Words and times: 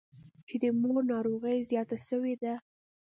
چې 0.47 0.55
د 0.63 0.65
مور 0.81 1.01
ناروغي 1.13 1.57
زياته 1.69 1.97
سوې 2.07 2.33
ده. 2.43 2.53